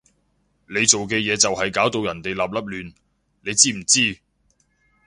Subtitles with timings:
[0.67, 2.59] 你做嘅嘢就係搞到人哋立立
[2.89, 2.93] 亂，
[3.41, 4.17] 你知唔知？